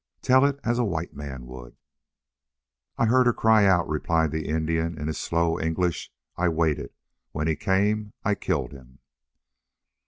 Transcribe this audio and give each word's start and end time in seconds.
Tell 0.23 0.45
it 0.47 0.59
as 0.63 0.79
a 0.79 0.83
white 0.83 1.13
man 1.15 1.45
would!" 1.45 1.75
"I 2.97 3.05
heard 3.05 3.27
her 3.27 3.33
cry 3.33 3.67
out," 3.67 3.87
replied 3.87 4.31
the 4.31 4.47
Indian, 4.47 4.97
in 4.97 5.05
his 5.05 5.19
slow 5.19 5.59
English. 5.59 6.11
"I 6.35 6.49
waited. 6.49 6.89
When 7.33 7.45
he 7.47 7.55
came 7.55 8.11
I 8.25 8.33
killed 8.33 8.71
him." 8.71 8.97